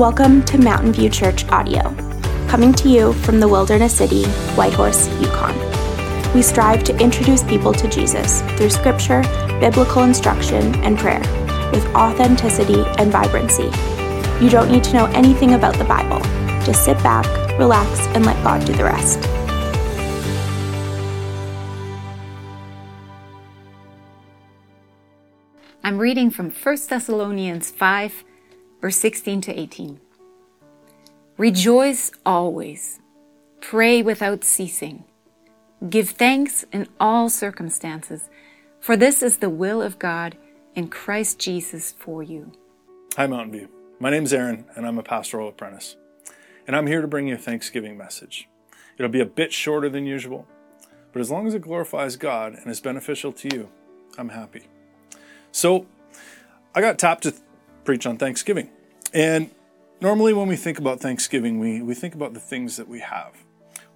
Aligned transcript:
Welcome 0.00 0.42
to 0.46 0.56
Mountain 0.56 0.94
View 0.94 1.10
Church 1.10 1.46
Audio, 1.50 1.94
coming 2.48 2.72
to 2.72 2.88
you 2.88 3.12
from 3.12 3.38
the 3.38 3.46
Wilderness 3.46 3.94
City, 3.94 4.24
Whitehorse, 4.56 5.06
Yukon. 5.20 5.54
We 6.32 6.40
strive 6.40 6.84
to 6.84 6.98
introduce 6.98 7.44
people 7.44 7.74
to 7.74 7.86
Jesus 7.86 8.40
through 8.56 8.70
scripture, 8.70 9.20
biblical 9.60 10.04
instruction, 10.04 10.74
and 10.76 10.98
prayer 10.98 11.20
with 11.70 11.84
authenticity 11.94 12.82
and 12.96 13.12
vibrancy. 13.12 13.70
You 14.42 14.48
don't 14.48 14.72
need 14.72 14.84
to 14.84 14.94
know 14.94 15.04
anything 15.08 15.52
about 15.52 15.76
the 15.76 15.84
Bible. 15.84 16.20
Just 16.64 16.86
sit 16.86 16.96
back, 17.02 17.26
relax, 17.58 18.00
and 18.16 18.24
let 18.24 18.42
God 18.42 18.64
do 18.64 18.72
the 18.72 18.84
rest. 18.84 19.18
I'm 25.84 25.98
reading 25.98 26.30
from 26.30 26.50
1 26.50 26.78
Thessalonians 26.88 27.70
5, 27.70 28.24
verse 28.80 28.96
16 28.96 29.40
to 29.42 29.58
18. 29.58 30.00
Rejoice 31.36 32.10
always, 32.24 33.00
pray 33.60 34.02
without 34.02 34.44
ceasing, 34.44 35.04
give 35.88 36.10
thanks 36.10 36.64
in 36.72 36.86
all 36.98 37.28
circumstances, 37.28 38.28
for 38.80 38.96
this 38.96 39.22
is 39.22 39.38
the 39.38 39.50
will 39.50 39.82
of 39.82 39.98
God 39.98 40.36
in 40.74 40.88
Christ 40.88 41.38
Jesus 41.38 41.92
for 41.92 42.22
you. 42.22 42.52
Hi, 43.16 43.26
Mountain 43.26 43.52
View. 43.52 43.68
My 43.98 44.10
name's 44.10 44.32
Aaron, 44.32 44.64
and 44.76 44.86
I'm 44.86 44.98
a 44.98 45.02
pastoral 45.02 45.48
apprentice. 45.48 45.96
And 46.66 46.76
I'm 46.76 46.86
here 46.86 47.00
to 47.00 47.08
bring 47.08 47.28
you 47.28 47.34
a 47.34 47.38
Thanksgiving 47.38 47.98
message. 47.98 48.48
It'll 48.96 49.10
be 49.10 49.20
a 49.20 49.26
bit 49.26 49.52
shorter 49.52 49.88
than 49.88 50.06
usual, 50.06 50.46
but 51.12 51.20
as 51.20 51.30
long 51.30 51.46
as 51.46 51.54
it 51.54 51.62
glorifies 51.62 52.16
God 52.16 52.54
and 52.54 52.70
is 52.70 52.80
beneficial 52.80 53.32
to 53.32 53.48
you, 53.52 53.68
I'm 54.16 54.28
happy. 54.30 54.68
So, 55.52 55.86
I 56.74 56.80
got 56.80 56.98
tapped 56.98 57.24
to 57.24 57.34
preach 57.90 58.06
on 58.06 58.16
Thanksgiving. 58.16 58.70
And 59.12 59.50
normally, 60.00 60.32
when 60.32 60.46
we 60.46 60.54
think 60.54 60.78
about 60.78 61.00
Thanksgiving, 61.00 61.58
we, 61.58 61.82
we 61.82 61.92
think 61.92 62.14
about 62.14 62.34
the 62.34 62.38
things 62.38 62.76
that 62.76 62.86
we 62.86 63.00
have. 63.00 63.32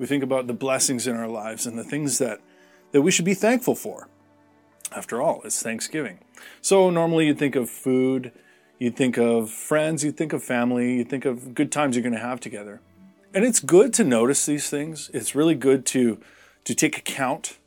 We 0.01 0.06
think 0.06 0.25
about 0.25 0.48
the 0.48 0.53
blessings 0.53 1.06
in 1.06 1.14
our 1.14 1.28
lives 1.28 1.64
and 1.64 1.78
the 1.78 1.84
things 1.84 2.19
that, 2.19 2.41
that 2.91 3.03
we 3.03 3.12
should 3.12 3.25
be 3.25 3.34
thankful 3.34 3.77
for. 3.77 4.09
After 4.91 5.23
all, 5.23 5.42
it's 5.45 5.62
Thanksgiving. 5.62 6.19
So, 6.61 6.91
normally, 6.91 7.28
you'd 7.28 7.39
think 7.39 7.55
of 7.55 7.70
food, 7.70 8.33
you'd 8.81 8.97
think 8.97 9.17
of 9.17 9.48
friends, 9.48 10.03
you'd 10.03 10.17
think 10.17 10.33
of 10.33 10.42
family, 10.42 10.97
you'd 10.97 11.08
think 11.08 11.25
of 11.25 11.55
good 11.55 11.70
times 11.70 11.95
you're 11.95 12.03
going 12.03 12.14
to 12.14 12.19
have 12.19 12.41
together. 12.41 12.81
And 13.33 13.45
it's 13.45 13.61
good 13.61 13.95
to 13.95 14.03
notice 14.03 14.45
these 14.45 14.69
things. 14.69 15.08
It's 15.14 15.36
really 15.36 15.55
good 15.55 15.86
to, 15.86 16.19
to 16.64 16.75
take 16.75 16.98
account, 16.98 17.58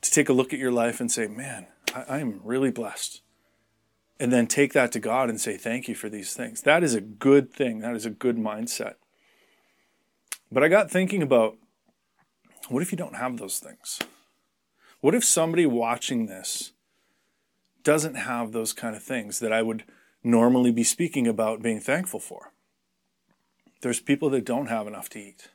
to 0.00 0.10
take 0.10 0.28
a 0.28 0.32
look 0.32 0.52
at 0.52 0.58
your 0.58 0.72
life 0.72 0.98
and 0.98 1.08
say, 1.08 1.28
man, 1.28 1.68
I, 1.94 2.16
I'm 2.18 2.40
really 2.42 2.72
blessed 2.72 3.22
and 4.20 4.32
then 4.32 4.46
take 4.46 4.72
that 4.72 4.92
to 4.92 5.00
God 5.00 5.28
and 5.28 5.40
say, 5.40 5.56
Thank 5.56 5.88
you 5.88 5.94
for 5.94 6.08
these 6.08 6.34
things. 6.34 6.62
That 6.62 6.82
is 6.82 6.94
a 6.94 7.00
good 7.00 7.52
thing. 7.52 7.80
That 7.80 7.94
is 7.94 8.06
a 8.06 8.10
good 8.10 8.36
mindset. 8.36 8.94
But 10.50 10.64
I 10.64 10.68
got 10.68 10.90
thinking 10.90 11.22
about 11.22 11.56
what 12.68 12.82
if 12.82 12.92
you 12.92 12.98
don't 12.98 13.16
have 13.16 13.38
those 13.38 13.58
things? 13.58 13.98
What 15.00 15.14
if 15.14 15.24
somebody 15.24 15.66
watching 15.66 16.26
this 16.26 16.72
doesn't 17.84 18.16
have 18.16 18.52
those 18.52 18.72
kind 18.72 18.96
of 18.96 19.02
things 19.02 19.38
that 19.38 19.52
I 19.52 19.62
would 19.62 19.84
normally 20.24 20.72
be 20.72 20.84
speaking 20.84 21.26
about 21.26 21.62
being 21.62 21.80
thankful 21.80 22.20
for? 22.20 22.52
There's 23.80 24.00
people 24.00 24.28
that 24.30 24.44
don't 24.44 24.66
have 24.66 24.86
enough 24.86 25.08
to 25.10 25.20
eat. 25.20 25.48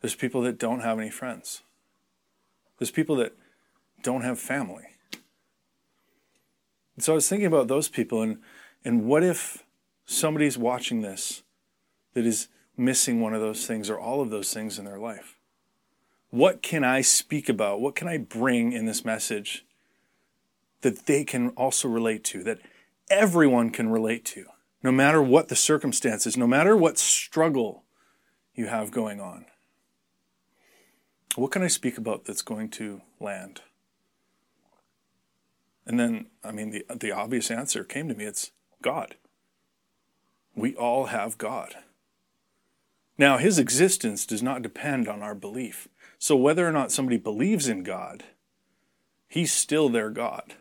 There's 0.00 0.14
people 0.14 0.40
that 0.42 0.58
don't 0.58 0.80
have 0.80 0.98
any 0.98 1.10
friends. 1.10 1.62
There's 2.78 2.90
people 2.90 3.16
that 3.16 3.36
don't 4.02 4.22
have 4.22 4.40
family. 4.40 4.84
And 7.00 7.04
so 7.06 7.12
I 7.12 7.14
was 7.14 7.30
thinking 7.30 7.46
about 7.46 7.68
those 7.68 7.88
people 7.88 8.20
and, 8.20 8.36
and 8.84 9.06
what 9.06 9.24
if 9.24 9.64
somebody's 10.04 10.58
watching 10.58 11.00
this 11.00 11.42
that 12.12 12.26
is 12.26 12.48
missing 12.76 13.22
one 13.22 13.32
of 13.32 13.40
those 13.40 13.66
things 13.66 13.88
or 13.88 13.98
all 13.98 14.20
of 14.20 14.28
those 14.28 14.52
things 14.52 14.78
in 14.78 14.84
their 14.84 14.98
life? 14.98 15.38
What 16.28 16.60
can 16.60 16.84
I 16.84 17.00
speak 17.00 17.48
about? 17.48 17.80
What 17.80 17.94
can 17.94 18.06
I 18.06 18.18
bring 18.18 18.74
in 18.74 18.84
this 18.84 19.02
message 19.02 19.64
that 20.82 21.06
they 21.06 21.24
can 21.24 21.48
also 21.56 21.88
relate 21.88 22.22
to, 22.24 22.42
that 22.44 22.58
everyone 23.08 23.70
can 23.70 23.88
relate 23.88 24.26
to, 24.26 24.44
no 24.82 24.92
matter 24.92 25.22
what 25.22 25.48
the 25.48 25.56
circumstances, 25.56 26.36
no 26.36 26.46
matter 26.46 26.76
what 26.76 26.98
struggle 26.98 27.84
you 28.54 28.66
have 28.66 28.90
going 28.90 29.22
on? 29.22 29.46
What 31.34 31.50
can 31.50 31.62
I 31.62 31.68
speak 31.68 31.96
about 31.96 32.26
that's 32.26 32.42
going 32.42 32.68
to 32.72 33.00
land? 33.18 33.62
And 35.86 35.98
then, 35.98 36.26
I 36.44 36.52
mean, 36.52 36.70
the, 36.70 36.84
the 36.94 37.12
obvious 37.12 37.50
answer 37.50 37.84
came 37.84 38.08
to 38.08 38.14
me 38.14 38.24
it's 38.24 38.52
God. 38.82 39.16
We 40.54 40.74
all 40.74 41.06
have 41.06 41.38
God. 41.38 41.76
Now, 43.18 43.38
his 43.38 43.58
existence 43.58 44.24
does 44.24 44.42
not 44.42 44.62
depend 44.62 45.08
on 45.08 45.22
our 45.22 45.34
belief. 45.34 45.88
So, 46.18 46.36
whether 46.36 46.66
or 46.66 46.72
not 46.72 46.92
somebody 46.92 47.16
believes 47.16 47.68
in 47.68 47.82
God, 47.82 48.24
he's 49.28 49.52
still 49.52 49.88
their 49.88 50.10
God. 50.10 50.54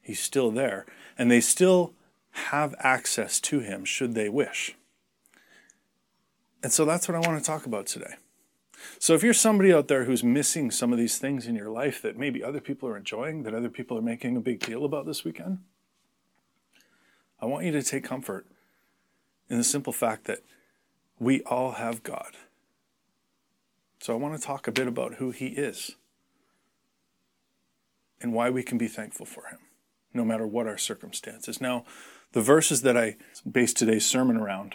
He's 0.00 0.20
still 0.20 0.50
there. 0.50 0.86
And 1.16 1.30
they 1.30 1.40
still 1.40 1.94
have 2.30 2.74
access 2.78 3.40
to 3.40 3.60
him 3.60 3.84
should 3.84 4.14
they 4.14 4.28
wish. 4.28 4.76
And 6.62 6.72
so 6.72 6.84
that's 6.84 7.08
what 7.08 7.14
I 7.14 7.20
want 7.20 7.38
to 7.38 7.44
talk 7.44 7.66
about 7.66 7.86
today. 7.86 8.14
So 8.98 9.14
if 9.14 9.22
you're 9.22 9.34
somebody 9.34 9.72
out 9.72 9.88
there 9.88 10.04
who's 10.04 10.24
missing 10.24 10.70
some 10.70 10.92
of 10.92 10.98
these 10.98 11.18
things 11.18 11.46
in 11.46 11.54
your 11.54 11.70
life 11.70 12.00
that 12.02 12.16
maybe 12.16 12.42
other 12.42 12.60
people 12.60 12.88
are 12.88 12.96
enjoying, 12.96 13.42
that 13.42 13.54
other 13.54 13.68
people 13.68 13.98
are 13.98 14.02
making 14.02 14.36
a 14.36 14.40
big 14.40 14.60
deal 14.60 14.84
about 14.84 15.06
this 15.06 15.24
weekend, 15.24 15.58
I 17.40 17.46
want 17.46 17.64
you 17.66 17.72
to 17.72 17.82
take 17.82 18.04
comfort 18.04 18.46
in 19.48 19.58
the 19.58 19.64
simple 19.64 19.92
fact 19.92 20.24
that 20.24 20.40
we 21.18 21.42
all 21.42 21.72
have 21.72 22.02
God. 22.02 22.36
So 24.00 24.12
I 24.12 24.16
want 24.16 24.38
to 24.38 24.46
talk 24.46 24.66
a 24.66 24.72
bit 24.72 24.86
about 24.86 25.14
who 25.14 25.30
He 25.30 25.48
is 25.48 25.92
and 28.20 28.32
why 28.32 28.50
we 28.50 28.62
can 28.62 28.78
be 28.78 28.88
thankful 28.88 29.26
for 29.26 29.46
Him, 29.46 29.58
no 30.12 30.24
matter 30.24 30.46
what 30.46 30.66
our 30.66 30.78
circumstances. 30.78 31.60
Now, 31.60 31.84
the 32.32 32.42
verses 32.42 32.82
that 32.82 32.96
I 32.96 33.16
based 33.50 33.76
today's 33.76 34.06
sermon 34.06 34.36
around 34.36 34.74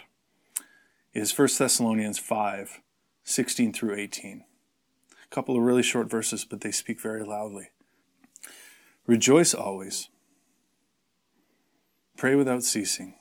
is 1.12 1.36
1 1.36 1.48
Thessalonians 1.58 2.18
5 2.18 2.80
16 3.30 3.72
through 3.72 3.94
18. 3.94 4.44
A 5.12 5.34
couple 5.34 5.56
of 5.56 5.62
really 5.62 5.82
short 5.82 6.10
verses, 6.10 6.44
but 6.44 6.60
they 6.60 6.72
speak 6.72 7.00
very 7.00 7.22
loudly. 7.22 7.70
Rejoice 9.06 9.54
always, 9.54 10.08
pray 12.16 12.34
without 12.34 12.64
ceasing, 12.64 13.14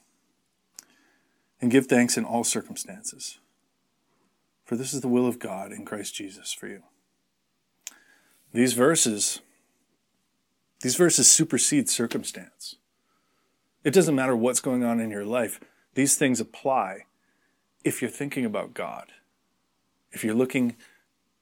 and 1.61 1.71
give 1.71 1.87
thanks 1.87 2.17
in 2.17 2.25
all 2.25 2.43
circumstances, 2.43 3.39
for 4.65 4.75
this 4.75 4.93
is 4.93 5.01
the 5.01 5.07
will 5.07 5.27
of 5.27 5.39
God 5.39 5.71
in 5.71 5.85
Christ 5.85 6.15
Jesus 6.15 6.53
for 6.53 6.67
you. 6.67 6.83
These 8.53 8.73
verses, 8.73 9.41
these 10.81 10.95
verses 10.95 11.31
supersede 11.31 11.89
circumstance. 11.89 12.75
It 13.83 13.93
doesn't 13.93 14.15
matter 14.15 14.35
what's 14.35 14.59
going 14.59 14.83
on 14.83 14.99
in 14.99 15.11
your 15.11 15.25
life, 15.25 15.59
these 15.93 16.17
things 16.17 16.39
apply 16.39 17.05
if 17.83 18.01
you're 18.01 18.11
thinking 18.11 18.45
about 18.45 18.73
God 18.73 19.11
if 20.11 20.23
you're 20.23 20.35
looking 20.35 20.75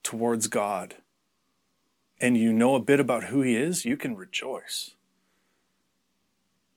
towards 0.03 0.47
God 0.47 0.95
and 2.19 2.37
you 2.37 2.51
know 2.51 2.75
a 2.75 2.79
bit 2.79 2.99
about 2.99 3.25
who 3.25 3.41
He 3.41 3.55
is, 3.55 3.85
you 3.85 3.97
can 3.97 4.15
rejoice. 4.15 4.95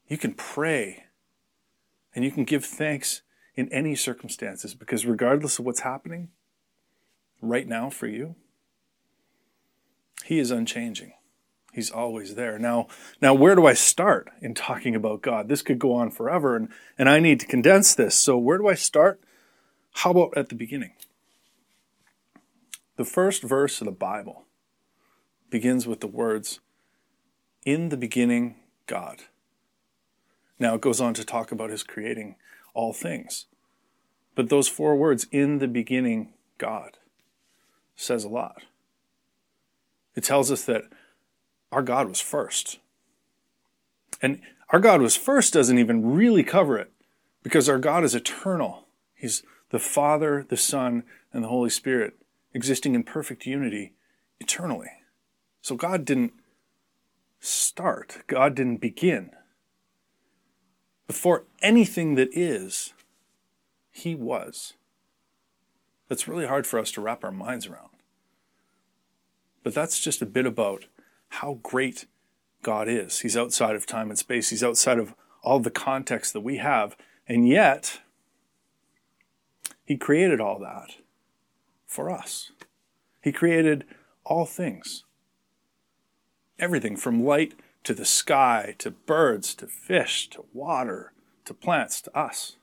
You 0.09 0.19
can 0.19 0.35
pray 0.35 1.05
and 2.15 2.25
you 2.25 2.31
can 2.31 2.45
give 2.45 2.65
thanks 2.65 3.23
in 3.55 3.73
any 3.73 3.95
circumstances 3.95 4.75
because 4.75 5.07
regardless 5.07 5.59
of 5.59 5.65
what's 5.65 5.81
happening 5.81 6.29
right 7.41 7.67
now 7.67 7.91
for 7.91 8.07
you, 8.07 8.35
He 10.25 10.39
is 10.39 10.51
unchanging. 10.51 11.13
He's 11.73 11.91
always 11.91 12.35
there. 12.35 12.59
Now, 12.59 12.89
now 13.23 13.33
where 13.33 13.55
do 13.55 13.67
I 13.67 13.75
start 13.75 14.29
in 14.41 14.55
talking 14.55 14.97
about 14.97 15.23
God? 15.23 15.49
This 15.49 15.63
could 15.63 15.79
go 15.79 15.93
on 15.93 16.11
forever 16.11 16.57
and, 16.57 16.69
and 16.99 17.09
I 17.09 17.21
need 17.21 17.39
to 17.41 17.47
condense 17.47 17.95
this. 17.95 18.17
So 18.17 18.37
where 18.37 18.59
do 18.59 18.67
I 18.67 18.75
start? 18.75 19.21
How 19.93 20.11
about 20.11 20.37
at 20.37 20.49
the 20.49 20.57
beginning? 20.57 20.93
The 22.97 23.05
first 23.05 23.43
verse 23.43 23.81
of 23.81 23.87
the 23.87 23.93
Bible 23.93 24.45
begins 25.49 25.87
with 25.87 26.01
the 26.01 26.07
words, 26.07 26.61
In 27.65 27.89
the 27.89 27.97
beginning, 27.97 28.57
God. 28.87 29.23
Now 30.59 30.75
it 30.75 30.81
goes 30.81 31.01
on 31.01 31.15
to 31.15 31.25
talk 31.25 31.51
about 31.51 31.71
his 31.71 31.83
creating 31.83 32.37
all 32.75 32.93
things. 32.93 33.47
But 34.35 34.49
those 34.49 34.69
four 34.69 34.97
words, 34.97 35.27
in 35.33 35.59
the 35.59 35.69
beginning, 35.69 36.35
God, 36.59 36.99
says 37.97 38.25
a 38.25 38.29
lot. 38.29 38.63
It 40.15 40.25
tells 40.25 40.51
us 40.51 40.65
that 40.65 40.85
our 41.73 41.83
God 41.83 42.09
was 42.09 42.21
first. 42.21 42.79
And 44.23 44.41
our 44.71 44.81
God 44.81 45.01
was 45.01 45.17
first 45.17 45.53
doesn't 45.53 45.79
even 45.79 46.15
really 46.15 46.45
cover 46.45 46.79
it 46.79 46.93
because 47.43 47.69
our 47.69 47.79
God 47.79 48.05
is 48.05 48.15
eternal. 48.15 48.87
He's 49.15 49.43
the 49.71 49.79
Father, 49.79 50.45
the 50.49 50.57
Son, 50.57 51.05
and 51.33 51.45
the 51.45 51.49
Holy 51.49 51.71
Spirit 51.71 52.17
existing 52.55 52.95
in 52.95 53.03
perfect 53.03 53.47
unity 53.47 53.93
eternally. 54.39 54.91
So 55.63 55.77
God 55.77 56.05
didn't 56.05 56.33
start, 57.39 58.23
God 58.27 58.55
didn't 58.55 58.79
begin. 58.79 59.31
Before 61.07 61.45
anything 61.61 62.15
that 62.15 62.29
is, 62.33 62.93
He 63.91 64.15
was. 64.15 64.75
That's 66.09 66.29
really 66.29 66.47
hard 66.47 66.67
for 66.67 66.79
us 66.79 66.91
to 66.93 67.01
wrap 67.01 67.25
our 67.25 67.33
minds 67.33 67.67
around. 67.67 67.91
But 69.63 69.75
that's 69.75 70.01
just 70.01 70.23
a 70.23 70.27
bit 70.27 70.47
about 70.47 70.87
how 71.29 71.61
great 71.63 72.07
God 72.63 72.89
is. 72.89 73.21
He's 73.21 73.37
outside 73.37 73.77
of 73.77 73.87
time 73.87 74.11
and 74.11 74.19
space, 74.19 74.51
He's 74.51 74.65
outside 74.65 74.99
of 74.99 75.15
all 75.43 75.61
the 75.61 75.71
context 75.71 76.33
that 76.33 76.41
we 76.41 76.59
have. 76.59 76.97
And 77.27 77.49
yet, 77.49 78.01
He 79.85 79.97
created 79.97 80.41
all 80.41 80.59
that 80.61 80.97
for 81.91 82.09
us. 82.09 82.53
He 83.21 83.33
created 83.33 83.85
all 84.25 84.47
things. 84.47 85.03
Everything 86.57 86.97
from 86.97 87.25
light 87.25 87.55
to 87.83 87.95
the 87.95 88.05
sky, 88.05 88.77
to 88.79 88.93
birds, 88.93 89.57
to 89.57 89.67
fish, 89.67 90.31
to 90.31 90.45
water, 90.53 91.13
to 91.47 91.53
plants, 91.53 92.01
to 92.03 92.17
us. 92.17 92.57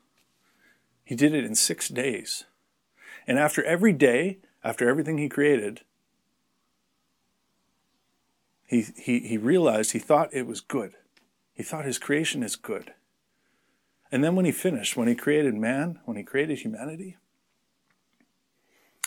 He 1.04 1.14
did 1.14 1.34
it 1.34 1.44
in 1.44 1.54
six 1.54 1.88
days. 1.88 2.44
And 3.26 3.38
after 3.38 3.62
every 3.64 3.92
day, 3.92 4.38
after 4.64 4.88
everything 4.88 5.18
he 5.18 5.28
created, 5.28 5.82
he, 8.66 8.86
he, 8.96 9.18
he 9.20 9.36
realized 9.36 9.92
he 9.92 9.98
thought 9.98 10.32
it 10.32 10.46
was 10.46 10.62
good. 10.62 10.92
He 11.52 11.62
thought 11.62 11.84
his 11.84 11.98
creation 11.98 12.42
is 12.42 12.56
good. 12.56 12.94
And 14.10 14.24
then 14.24 14.36
when 14.36 14.46
he 14.46 14.52
finished, 14.52 14.96
when 14.96 15.08
he 15.08 15.14
created 15.14 15.54
man, 15.54 15.98
when 16.06 16.16
he 16.16 16.22
created 16.22 16.60
humanity, 16.60 17.18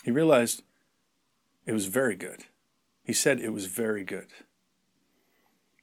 he 0.03 0.11
realized 0.11 0.63
it 1.65 1.73
was 1.73 1.85
very 1.85 2.15
good. 2.15 2.45
He 3.03 3.13
said 3.13 3.39
it 3.39 3.53
was 3.53 3.65
very 3.65 4.03
good. 4.03 4.27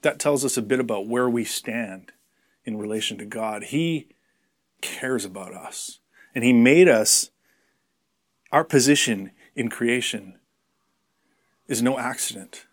That 0.02 0.18
tells 0.18 0.44
us 0.44 0.56
a 0.56 0.62
bit 0.62 0.80
about 0.80 1.08
where 1.08 1.28
we 1.28 1.44
stand 1.44 2.12
in 2.64 2.78
relation 2.78 3.18
to 3.18 3.24
God. 3.24 3.64
He 3.64 4.08
cares 4.80 5.24
about 5.24 5.54
us, 5.54 5.98
and 6.34 6.44
He 6.44 6.52
made 6.52 6.88
us, 6.88 7.30
our 8.52 8.64
position 8.64 9.32
in 9.54 9.68
creation 9.68 10.38
is 11.66 11.82
no 11.82 11.98
accident, 11.98 12.66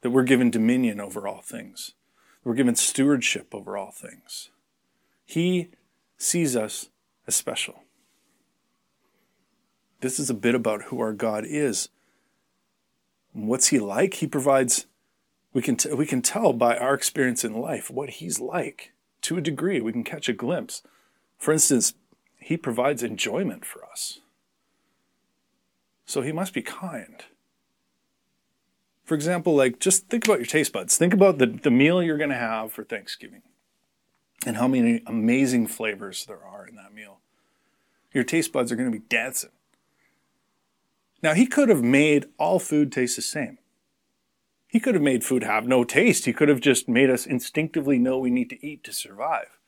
that 0.00 0.10
we're 0.10 0.22
given 0.22 0.50
dominion 0.50 1.00
over 1.00 1.26
all 1.26 1.42
things, 1.42 1.94
we're 2.44 2.54
given 2.54 2.76
stewardship 2.76 3.54
over 3.54 3.76
all 3.76 3.90
things. 3.90 4.50
He 5.26 5.70
sees 6.16 6.56
us 6.56 6.88
as 7.26 7.34
special. 7.34 7.82
This 10.00 10.18
is 10.18 10.30
a 10.30 10.34
bit 10.34 10.54
about 10.54 10.84
who 10.84 11.00
our 11.00 11.12
God 11.12 11.44
is. 11.46 11.88
What's 13.32 13.68
he 13.68 13.78
like? 13.78 14.14
He 14.14 14.26
provides 14.26 14.86
we 15.52 15.62
can 15.62 15.76
t- 15.76 15.92
we 15.92 16.06
can 16.06 16.22
tell 16.22 16.52
by 16.52 16.76
our 16.76 16.94
experience 16.94 17.44
in 17.44 17.54
life 17.54 17.90
what 17.90 18.10
he's 18.10 18.40
like 18.40 18.92
to 19.22 19.36
a 19.36 19.40
degree. 19.40 19.80
We 19.80 19.92
can 19.92 20.04
catch 20.04 20.28
a 20.28 20.32
glimpse. 20.32 20.82
For 21.36 21.52
instance, 21.52 21.94
he 22.38 22.56
provides 22.56 23.02
enjoyment 23.02 23.64
for 23.64 23.84
us. 23.84 24.20
So 26.06 26.22
he 26.22 26.32
must 26.32 26.54
be 26.54 26.62
kind. 26.62 27.24
For 29.04 29.14
example, 29.14 29.54
like 29.54 29.80
just 29.80 30.08
think 30.08 30.24
about 30.24 30.38
your 30.38 30.46
taste 30.46 30.72
buds. 30.72 30.96
Think 30.96 31.14
about 31.14 31.38
the, 31.38 31.46
the 31.46 31.70
meal 31.70 32.02
you're 32.02 32.18
going 32.18 32.30
to 32.30 32.36
have 32.36 32.72
for 32.72 32.84
Thanksgiving 32.84 33.42
and 34.46 34.56
how 34.56 34.68
many 34.68 35.02
amazing 35.06 35.66
flavors 35.66 36.26
there 36.26 36.42
are 36.44 36.66
in 36.66 36.76
that 36.76 36.94
meal. 36.94 37.18
Your 38.12 38.24
taste 38.24 38.52
buds 38.52 38.70
are 38.70 38.76
going 38.76 38.90
to 38.90 38.98
be 38.98 39.04
dancing. 39.08 39.50
Now, 41.22 41.34
he 41.34 41.46
could 41.46 41.68
have 41.68 41.82
made 41.82 42.26
all 42.38 42.58
food 42.58 42.92
taste 42.92 43.16
the 43.16 43.22
same. 43.22 43.58
He 44.68 44.80
could 44.80 44.94
have 44.94 45.02
made 45.02 45.24
food 45.24 45.42
have 45.42 45.66
no 45.66 45.82
taste. 45.82 46.26
He 46.26 46.32
could 46.32 46.48
have 46.48 46.60
just 46.60 46.88
made 46.88 47.10
us 47.10 47.26
instinctively 47.26 47.98
know 47.98 48.18
we 48.18 48.30
need 48.30 48.50
to 48.50 48.66
eat 48.66 48.84
to 48.84 48.92
survive. 48.92 49.58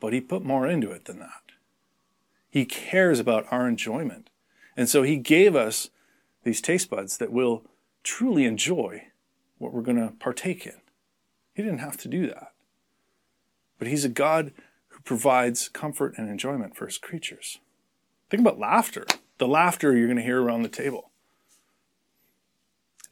But 0.00 0.12
he 0.12 0.20
put 0.20 0.44
more 0.44 0.66
into 0.66 0.90
it 0.90 1.04
than 1.04 1.18
that. 1.20 1.52
He 2.50 2.64
cares 2.64 3.20
about 3.20 3.46
our 3.50 3.68
enjoyment. 3.68 4.30
And 4.76 4.88
so 4.88 5.02
he 5.02 5.16
gave 5.16 5.54
us 5.54 5.90
these 6.44 6.60
taste 6.60 6.90
buds 6.90 7.18
that 7.18 7.30
will 7.30 7.64
truly 8.02 8.44
enjoy 8.44 9.08
what 9.58 9.72
we're 9.72 9.82
going 9.82 10.00
to 10.00 10.14
partake 10.18 10.66
in. 10.66 10.80
He 11.54 11.62
didn't 11.62 11.78
have 11.78 11.98
to 11.98 12.08
do 12.08 12.26
that. 12.26 12.52
But 13.78 13.88
he's 13.88 14.04
a 14.04 14.08
God 14.08 14.52
who 14.88 15.00
provides 15.02 15.68
comfort 15.68 16.14
and 16.16 16.28
enjoyment 16.28 16.76
for 16.76 16.86
his 16.86 16.98
creatures. 16.98 17.58
Think 18.30 18.40
about 18.40 18.58
laughter 18.58 19.06
the 19.42 19.48
laughter 19.48 19.96
you're 19.96 20.06
going 20.06 20.18
to 20.18 20.22
hear 20.22 20.40
around 20.40 20.62
the 20.62 20.68
table. 20.68 21.10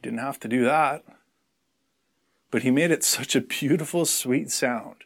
Didn't 0.01 0.19
have 0.19 0.39
to 0.39 0.47
do 0.47 0.63
that. 0.63 1.03
But 2.49 2.61
he 2.61 2.71
made 2.71 2.89
it 2.89 3.03
such 3.03 3.35
a 3.35 3.41
beautiful, 3.41 4.05
sweet 4.05 4.49
sound 4.49 5.03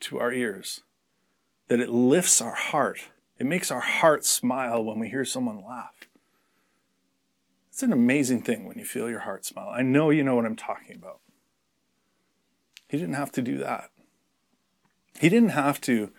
to 0.00 0.18
our 0.18 0.30
ears 0.30 0.82
that 1.68 1.80
it 1.80 1.88
lifts 1.88 2.42
our 2.42 2.52
heart. 2.52 3.04
It 3.38 3.46
makes 3.46 3.70
our 3.70 3.80
heart 3.80 4.26
smile 4.26 4.84
when 4.84 4.98
we 4.98 5.08
hear 5.08 5.24
someone 5.24 5.64
laugh. 5.66 5.94
It's 7.70 7.82
an 7.82 7.94
amazing 7.94 8.42
thing 8.42 8.66
when 8.66 8.78
you 8.78 8.84
feel 8.84 9.08
your 9.08 9.20
heart 9.20 9.46
smile. 9.46 9.70
I 9.70 9.80
know 9.80 10.10
you 10.10 10.22
know 10.22 10.34
what 10.34 10.44
I'm 10.44 10.56
talking 10.56 10.96
about. 10.96 11.20
He 12.86 12.98
didn't 12.98 13.14
have 13.14 13.32
to 13.32 13.40
do 13.40 13.56
that. 13.56 13.92
He 15.18 15.30
didn't 15.30 15.50
have 15.50 15.80
to 15.82 16.12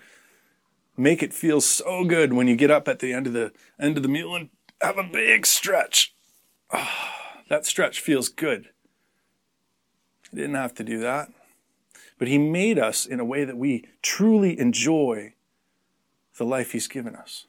make 0.97 1.23
it 1.23 1.33
feel 1.33 1.61
so 1.61 2.03
good 2.03 2.33
when 2.33 2.47
you 2.47 2.55
get 2.55 2.71
up 2.71 2.87
at 2.87 2.99
the 2.99 3.13
end 3.13 3.27
of 3.27 3.33
the 3.33 3.51
end 3.79 3.97
of 3.97 4.03
the 4.03 4.09
meal 4.09 4.35
and 4.35 4.49
have 4.81 4.97
a 4.97 5.03
big 5.03 5.45
stretch. 5.45 6.13
Oh, 6.71 6.87
that 7.49 7.65
stretch 7.65 7.99
feels 7.99 8.29
good. 8.29 8.69
He 10.29 10.37
didn't 10.37 10.55
have 10.55 10.73
to 10.75 10.83
do 10.83 10.99
that. 10.99 11.29
But 12.17 12.27
he 12.27 12.37
made 12.37 12.77
us 12.77 13.05
in 13.05 13.19
a 13.19 13.25
way 13.25 13.45
that 13.45 13.57
we 13.57 13.85
truly 14.01 14.59
enjoy 14.59 15.33
the 16.37 16.45
life 16.45 16.71
he's 16.71 16.87
given 16.87 17.15
us. 17.15 17.47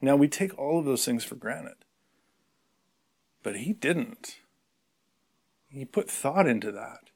Now 0.00 0.16
we 0.16 0.28
take 0.28 0.56
all 0.56 0.78
of 0.78 0.84
those 0.84 1.04
things 1.04 1.24
for 1.24 1.34
granted. 1.34 1.74
But 3.42 3.56
he 3.56 3.72
didn't. 3.72 4.36
He 5.68 5.84
put 5.84 6.10
thought 6.10 6.46
into 6.46 6.72
that. 6.72 7.07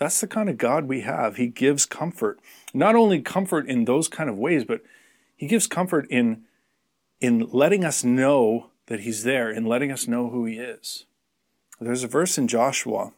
That's 0.00 0.18
the 0.18 0.26
kind 0.26 0.48
of 0.48 0.56
God 0.56 0.86
we 0.86 1.02
have. 1.02 1.36
He 1.36 1.48
gives 1.48 1.84
comfort. 1.84 2.40
Not 2.72 2.94
only 2.94 3.20
comfort 3.20 3.68
in 3.68 3.84
those 3.84 4.08
kind 4.08 4.30
of 4.30 4.38
ways, 4.38 4.64
but 4.64 4.80
he 5.36 5.46
gives 5.46 5.66
comfort 5.66 6.06
in, 6.08 6.44
in 7.20 7.50
letting 7.52 7.84
us 7.84 8.02
know 8.02 8.70
that 8.86 9.00
he's 9.00 9.24
there, 9.24 9.50
in 9.50 9.66
letting 9.66 9.92
us 9.92 10.08
know 10.08 10.30
who 10.30 10.46
he 10.46 10.54
is. 10.54 11.04
There's 11.78 12.02
a 12.02 12.08
verse 12.08 12.38
in 12.38 12.48
Joshua, 12.48 13.12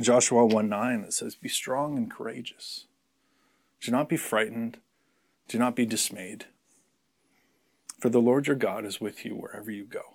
Joshua 0.00 0.44
1 0.44 0.68
9, 0.68 1.02
that 1.02 1.12
says, 1.12 1.36
Be 1.36 1.48
strong 1.48 1.96
and 1.96 2.10
courageous. 2.10 2.86
Do 3.80 3.92
not 3.92 4.08
be 4.08 4.16
frightened. 4.16 4.78
Do 5.46 5.56
not 5.56 5.76
be 5.76 5.86
dismayed. 5.86 6.46
For 8.00 8.08
the 8.08 8.20
Lord 8.20 8.48
your 8.48 8.56
God 8.56 8.84
is 8.84 9.00
with 9.00 9.24
you 9.24 9.36
wherever 9.36 9.70
you 9.70 9.84
go. 9.84 10.14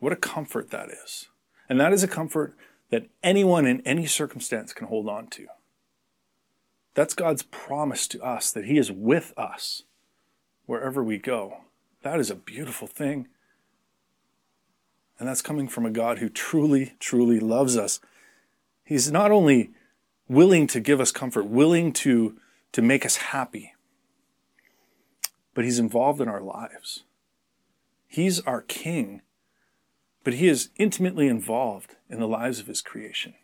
What 0.00 0.12
a 0.12 0.16
comfort 0.16 0.70
that 0.70 0.90
is. 0.90 1.28
And 1.66 1.80
that 1.80 1.94
is 1.94 2.02
a 2.02 2.08
comfort 2.08 2.54
that 2.90 3.08
anyone 3.22 3.66
in 3.66 3.80
any 3.82 4.06
circumstance 4.06 4.72
can 4.72 4.86
hold 4.86 5.08
on 5.08 5.26
to. 5.28 5.46
That's 6.94 7.14
God's 7.14 7.42
promise 7.42 8.08
to 8.08 8.22
us 8.22 8.50
that 8.50 8.64
He 8.64 8.78
is 8.78 8.90
with 8.90 9.32
us 9.36 9.82
wherever 10.66 11.02
we 11.02 11.18
go. 11.18 11.58
That 12.02 12.18
is 12.18 12.30
a 12.30 12.34
beautiful 12.34 12.88
thing. 12.88 13.28
And 15.18 15.28
that's 15.28 15.42
coming 15.42 15.68
from 15.68 15.84
a 15.84 15.90
God 15.90 16.18
who 16.18 16.28
truly, 16.28 16.94
truly 17.00 17.40
loves 17.40 17.76
us. 17.76 18.00
He's 18.84 19.10
not 19.10 19.30
only 19.30 19.70
willing 20.28 20.66
to 20.68 20.80
give 20.80 21.00
us 21.00 21.10
comfort, 21.10 21.46
willing 21.46 21.92
to, 21.92 22.36
to 22.72 22.82
make 22.82 23.04
us 23.04 23.16
happy, 23.16 23.74
but 25.54 25.64
He's 25.64 25.78
involved 25.78 26.20
in 26.20 26.28
our 26.28 26.40
lives. 26.40 27.04
He's 28.06 28.40
our 28.40 28.62
King 28.62 29.22
but 30.24 30.34
he 30.34 30.48
is 30.48 30.70
intimately 30.76 31.28
involved 31.28 31.96
in 32.08 32.20
the 32.20 32.28
lives 32.28 32.60
of 32.60 32.66
his 32.66 32.82
creation. 32.82 33.34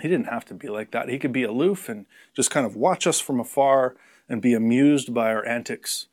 He 0.00 0.08
didn't 0.08 0.26
have 0.26 0.44
to 0.46 0.54
be 0.54 0.68
like 0.68 0.90
that. 0.90 1.08
He 1.08 1.18
could 1.18 1.32
be 1.32 1.44
aloof 1.44 1.88
and 1.88 2.06
just 2.34 2.50
kind 2.50 2.66
of 2.66 2.76
watch 2.76 3.06
us 3.06 3.20
from 3.20 3.38
afar 3.38 3.96
and 4.28 4.42
be 4.42 4.54
amused 4.54 5.14
by 5.14 5.28
our 5.28 5.46
antics 5.46 6.06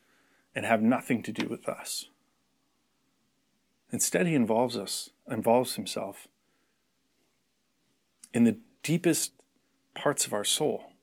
and 0.53 0.65
have 0.65 0.81
nothing 0.81 1.23
to 1.23 1.31
do 1.31 1.47
with 1.47 1.67
us. 1.67 2.07
Instead, 3.91 4.27
he 4.27 4.35
involves 4.35 4.77
us, 4.77 5.09
involves 5.29 5.75
himself 5.75 6.27
in 8.33 8.43
the 8.43 8.57
deepest 8.83 9.33
parts 9.93 10.25
of 10.25 10.33
our 10.33 10.43
soul, 10.43 10.93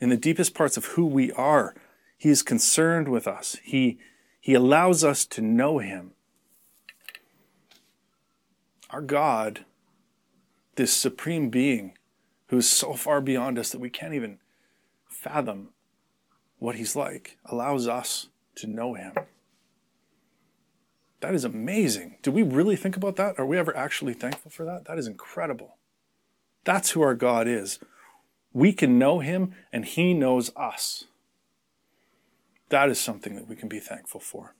in 0.00 0.08
the 0.08 0.16
deepest 0.16 0.54
parts 0.54 0.76
of 0.76 0.86
who 0.86 1.06
we 1.06 1.30
are. 1.32 1.74
He 2.16 2.28
is 2.28 2.42
concerned 2.42 3.08
with 3.08 3.28
us. 3.28 3.56
He, 3.62 3.98
he 4.40 4.54
allows 4.54 5.04
us 5.04 5.24
to 5.26 5.40
know 5.40 5.78
him 5.78 6.12
our 8.92 9.00
God, 9.00 9.64
this 10.76 10.92
supreme 10.92 11.50
being 11.50 11.96
who 12.48 12.58
is 12.58 12.70
so 12.70 12.94
far 12.94 13.20
beyond 13.20 13.58
us 13.58 13.70
that 13.70 13.80
we 13.80 13.90
can't 13.90 14.14
even 14.14 14.38
fathom 15.08 15.68
what 16.58 16.76
he's 16.76 16.96
like, 16.96 17.38
allows 17.46 17.86
us 17.88 18.28
to 18.56 18.66
know 18.66 18.94
him. 18.94 19.12
That 21.20 21.34
is 21.34 21.44
amazing. 21.44 22.16
Do 22.22 22.30
we 22.32 22.42
really 22.42 22.76
think 22.76 22.96
about 22.96 23.16
that? 23.16 23.38
Are 23.38 23.46
we 23.46 23.58
ever 23.58 23.76
actually 23.76 24.14
thankful 24.14 24.50
for 24.50 24.64
that? 24.64 24.86
That 24.86 24.98
is 24.98 25.06
incredible. 25.06 25.76
That's 26.64 26.90
who 26.90 27.02
our 27.02 27.14
God 27.14 27.46
is. 27.46 27.78
We 28.52 28.72
can 28.72 28.98
know 28.98 29.20
him 29.20 29.54
and 29.72 29.84
he 29.84 30.12
knows 30.12 30.50
us. 30.56 31.04
That 32.70 32.88
is 32.88 33.00
something 33.00 33.36
that 33.36 33.48
we 33.48 33.56
can 33.56 33.68
be 33.68 33.80
thankful 33.80 34.20
for. 34.20 34.54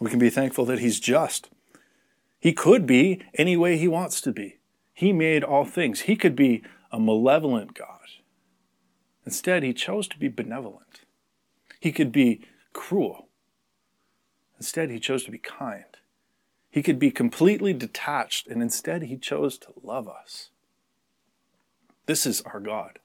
We 0.00 0.10
can 0.10 0.18
be 0.18 0.30
thankful 0.30 0.64
that 0.66 0.78
he's 0.78 1.00
just. 1.00 1.48
He 2.40 2.52
could 2.52 2.86
be 2.86 3.22
any 3.34 3.56
way 3.56 3.76
he 3.76 3.88
wants 3.88 4.20
to 4.22 4.32
be. 4.32 4.58
He 4.92 5.12
made 5.12 5.44
all 5.44 5.64
things. 5.64 6.02
He 6.02 6.16
could 6.16 6.36
be 6.36 6.62
a 6.90 6.98
malevolent 6.98 7.74
God. 7.74 7.98
Instead, 9.24 9.62
he 9.62 9.74
chose 9.74 10.08
to 10.08 10.18
be 10.18 10.28
benevolent. 10.28 11.02
He 11.80 11.92
could 11.92 12.10
be 12.12 12.42
cruel. 12.72 13.28
Instead, 14.56 14.90
he 14.90 14.98
chose 14.98 15.24
to 15.24 15.30
be 15.30 15.38
kind. 15.38 15.84
He 16.70 16.82
could 16.82 16.98
be 16.98 17.10
completely 17.10 17.72
detached, 17.72 18.46
and 18.46 18.62
instead, 18.62 19.02
he 19.02 19.16
chose 19.16 19.58
to 19.58 19.72
love 19.82 20.08
us. 20.08 20.50
This 22.06 22.26
is 22.26 22.40
our 22.42 22.60
God. 22.60 22.98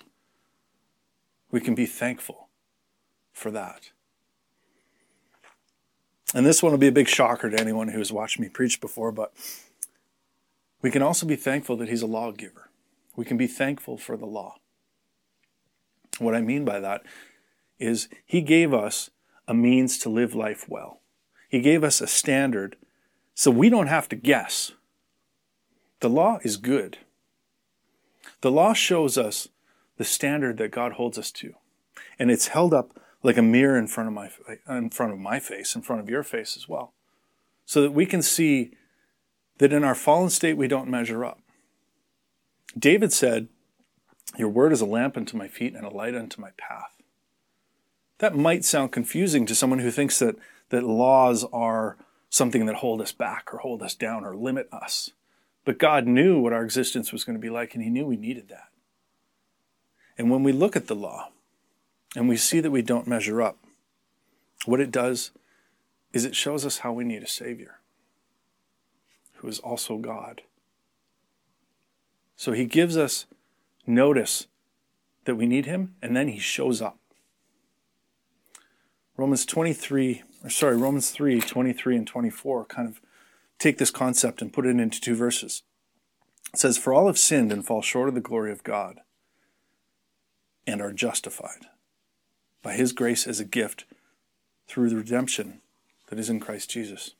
We 1.52 1.60
can 1.60 1.75
be 1.75 1.86
thankful 1.86 2.50
for 3.32 3.52
that. 3.52 3.92
And 6.34 6.46
this 6.46 6.63
one 6.63 6.72
will 6.72 6.80
be 6.80 6.88
a 6.88 6.92
big 6.92 7.08
shocker 7.08 7.50
to 7.50 7.60
anyone 7.60 7.90
who 7.90 8.00
has 8.00 8.12
watched 8.12 8.40
me 8.40 8.50
preach 8.50 8.82
before, 8.82 9.12
but 9.12 9.34
we 10.82 10.90
can 10.90 11.02
also 11.02 11.25
be 11.25 11.36
thankful 11.36 11.78
that 11.78 11.90
He's 11.90 12.02
a 12.02 12.08
lawgiver. 12.08 12.70
We 13.16 13.25
can 13.25 13.38
be 13.38 13.48
thankful 13.48 13.98
for 13.98 14.18
the 14.18 14.25
law. 14.25 14.56
What 16.18 16.36
I 16.36 16.42
mean 16.42 16.66
by 16.66 16.80
that 16.80 17.04
is 17.80 18.10
He 18.25 18.42
gave 18.42 18.74
us 18.74 19.12
a 19.48 19.54
means 19.54 19.98
to 20.00 20.10
live 20.10 20.34
life 20.34 20.66
well. 20.68 21.02
He 21.50 21.60
gave 21.60 21.84
us 21.84 22.02
a 22.02 22.08
standard 22.08 22.78
so 23.36 23.52
we 23.52 23.70
don't 23.70 23.88
have 23.88 24.10
to 24.10 24.16
guess. 24.16 24.72
The 26.00 26.10
law 26.10 26.40
is 26.44 26.58
good. 26.58 27.00
The 28.42 28.52
law 28.52 28.74
shows 28.74 29.18
us 29.18 29.48
the 29.98 30.04
standard 30.04 30.58
that 30.58 30.72
God 30.72 30.94
holds 30.94 31.18
us 31.18 31.32
to. 31.34 31.54
And 32.18 32.32
it's 32.32 32.50
held 32.50 32.74
up 32.74 33.00
like 33.24 33.38
a 33.38 33.42
mirror 33.42 33.77
in 33.77 33.88
front 33.88 34.10
of 34.10 34.13
my 34.13 34.30
in 34.70 34.89
front 34.89 35.13
of 35.13 35.20
my 35.20 35.39
face, 35.39 35.75
in 35.75 35.82
front 35.82 36.01
of 36.01 36.10
your 36.10 36.24
face 36.24 36.56
as 36.56 36.68
well. 36.68 36.94
So 37.65 37.82
that 37.82 37.92
we 37.92 38.06
can 38.06 38.22
see 38.22 38.72
that 39.58 39.74
in 39.74 39.84
our 39.84 39.96
fallen 39.96 40.30
state 40.30 40.58
we 40.58 40.68
don't 40.68 40.89
measure 40.89 41.24
up. 41.24 41.39
David 42.77 43.13
said, 43.13 43.48
"Your 44.38 44.50
word 44.50 44.74
is 44.74 44.82
a 44.82 44.86
lamp 44.86 45.15
unto 45.15 45.38
my 45.38 45.48
feet 45.48 45.74
and 45.74 45.86
a 45.86 45.89
light 45.89 46.15
unto 46.15 46.42
my 46.42 46.51
path." 46.58 47.01
That 48.18 48.36
might 48.36 48.65
sound 48.65 48.92
confusing 48.92 49.46
to 49.46 49.56
someone 49.56 49.80
who 49.80 49.92
thinks 49.92 50.20
that 50.20 50.36
that 50.70 50.84
laws 50.84 51.46
are 51.46 51.98
something 52.30 52.65
that 52.65 52.77
hold 52.77 53.00
us 53.00 53.12
back 53.12 53.53
or 53.53 53.60
hold 53.60 53.82
us 53.82 53.96
down 53.96 54.25
or 54.25 54.36
limit 54.36 54.68
us. 54.72 55.12
But 55.65 55.77
God 55.77 56.08
knew 56.08 56.39
what 56.39 56.51
our 56.51 56.63
existence 56.63 57.13
was 57.13 57.24
going 57.24 57.38
to 57.38 57.42
be 57.42 57.50
like, 57.50 57.74
and 57.74 57.84
He 57.84 57.89
knew 57.89 58.06
we 58.06 58.18
needed 58.18 58.50
that. 58.50 58.70
And 60.18 60.30
when 60.30 60.44
we 60.44 60.51
look 60.51 60.75
at 60.75 60.88
the 60.88 60.96
law 60.96 61.32
and 62.15 62.29
we 62.29 62.38
see 62.38 62.60
that 62.60 62.72
we 62.72 62.82
don't 62.82 63.08
measure 63.08 63.41
up, 63.41 63.58
what 64.65 64.79
it 64.79 64.91
does 64.91 65.32
is 66.13 66.25
it 66.25 66.36
shows 66.36 66.65
us 66.65 66.79
how 66.79 66.93
we 66.93 67.03
need 67.03 67.24
a 67.24 67.27
Savior 67.27 67.79
who 69.38 69.48
is 69.48 69.60
also 69.60 69.98
God. 69.98 70.43
So 72.36 72.51
He 72.51 72.65
gives 72.65 72.96
us 72.96 73.25
notice 73.86 74.48
that 75.25 75.36
we 75.36 75.46
need 75.46 75.65
Him, 75.65 75.96
and 76.01 76.15
then 76.15 76.27
He 76.27 76.39
shows 76.39 76.82
up. 76.82 76.98
Romans 79.17 79.46
23, 79.46 80.24
or 80.43 80.50
sorry, 80.50 80.77
Romans 80.77 81.12
3, 81.12 81.39
23 81.39 81.98
and 81.98 82.08
24 82.08 82.65
kind 82.65 82.88
of 82.88 83.01
take 83.60 83.77
this 83.77 83.91
concept 83.91 84.41
and 84.41 84.53
put 84.53 84.65
it 84.65 84.79
into 84.79 85.00
two 85.00 85.15
verses. 85.15 85.63
It 86.53 86.60
says, 86.60 86.77
For 86.77 86.93
all 86.93 87.08
have 87.08 87.17
sinned 87.17 87.51
and 87.51 87.65
fall 87.65 87.82
short 87.82 88.10
of 88.10 88.15
the 88.15 88.22
glory 88.22 88.51
of 88.51 88.63
God 88.63 89.01
and 90.65 90.82
are 90.82 90.93
justified 90.93 91.67
by 92.63 92.74
his 92.74 92.91
grace 92.91 93.27
as 93.27 93.39
a 93.39 93.46
gift 93.46 93.86
through 94.67 94.89
the 94.89 94.96
redemption 94.96 95.62
that 96.10 96.17
is 96.17 96.29
in 96.29 96.39
Christ 96.39 96.72
Jesus. 96.72 97.12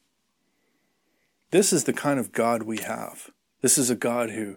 This 1.51 1.71
is 1.71 1.83
the 1.83 1.93
kind 1.93 2.19
of 2.19 2.31
God 2.31 2.63
we 2.63 2.79
have. 2.79 3.29
This 3.62 3.77
is 3.77 3.91
a 3.91 3.95
God 3.95 4.31
who 4.31 4.55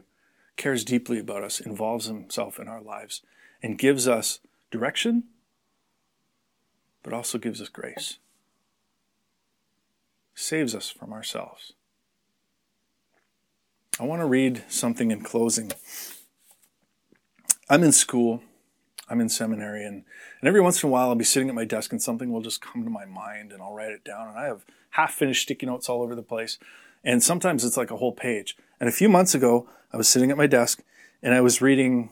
cares 0.57 0.83
deeply 0.83 1.19
about 1.19 1.45
us, 1.45 1.61
involves 1.61 2.07
himself 2.07 2.59
in 2.59 2.69
our 2.69 2.81
lives, 2.81 3.21
and 3.63 3.77
gives 3.77 4.09
us 4.09 4.41
direction, 4.71 5.25
but 7.03 7.13
also 7.13 7.37
gives 7.37 7.61
us 7.61 7.69
grace 7.69 8.17
saves 10.37 10.75
us 10.75 10.91
from 10.91 11.13
ourselves. 11.13 11.73
I 13.99 14.05
want 14.05 14.21
to 14.21 14.27
read 14.27 14.63
something 14.69 15.11
in 15.11 15.23
closing. 15.23 15.73
I'm 17.69 17.83
in 17.83 17.93
school, 17.93 18.43
I'm 19.09 19.21
in 19.21 19.29
seminary, 19.29 19.85
and, 19.85 20.05
and 20.41 20.49
every 20.49 20.61
once 20.61 20.83
in 20.83 20.89
a 20.89 20.93
while 20.93 21.09
I'll 21.09 21.15
be 21.15 21.25
sitting 21.25 21.49
at 21.49 21.55
my 21.55 21.65
desk 21.65 21.93
and 21.93 22.03
something 22.03 22.33
will 22.33 22.43
just 22.43 22.61
come 22.61 22.83
to 22.85 22.91
my 22.91 23.05
mind 23.05 23.53
and 23.53 23.63
I'll 23.63 23.73
write 23.73 23.93
it 23.93 24.05
down. 24.05 24.29
And 24.29 24.39
I 24.39 24.47
have 24.47 24.65
half 24.91 25.15
finished 25.15 25.43
sticky 25.43 25.67
notes 25.67 25.89
all 25.89 26.03
over 26.03 26.15
the 26.15 26.23
place. 26.23 26.59
And 27.05 27.23
sometimes 27.23 27.65
it's 27.65 27.77
like 27.77 27.93
a 27.93 27.99
whole 27.99 28.13
page. 28.13 28.57
And 28.81 28.89
a 28.89 28.93
few 28.93 29.09
months 29.09 29.35
ago, 29.35 29.69
I 29.93 29.97
was 29.97 30.09
sitting 30.09 30.31
at 30.31 30.37
my 30.37 30.49
desk 30.49 30.83
and 31.23 31.35
I 31.35 31.41
was 31.41 31.63
reading 31.63 32.11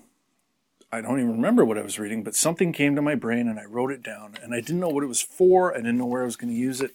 I 0.95 1.01
don't 1.01 1.19
even 1.19 1.33
remember 1.33 1.65
what 1.65 1.77
I 1.77 1.83
was 1.83 1.99
reading, 1.99 2.23
but 2.23 2.37
something 2.37 2.73
came 2.73 2.95
to 2.95 3.03
my 3.03 3.17
brain 3.17 3.49
and 3.49 3.59
I 3.59 3.65
wrote 3.65 3.91
it 3.91 4.01
down. 4.01 4.37
And 4.41 4.55
I 4.55 4.61
didn't 4.61 4.79
know 4.79 4.89
what 4.89 5.03
it 5.03 5.09
was 5.09 5.21
for. 5.21 5.75
I 5.75 5.79
didn't 5.79 5.99
know 5.99 6.07
where 6.07 6.23
I 6.23 6.25
was 6.25 6.37
going 6.37 6.53
to 6.53 6.57
use 6.57 6.81
it. 6.81 6.93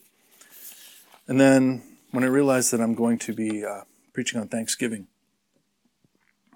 And 1.27 1.37
then 1.37 1.83
when 2.11 2.23
I 2.23 2.27
realized 2.27 2.71
that 2.71 2.79
I'm 2.79 2.95
going 2.95 3.17
to 3.19 3.33
be 3.33 3.65
uh, 3.65 3.81
preaching 4.13 4.39
on 4.39 4.47
Thanksgiving, 4.47 5.07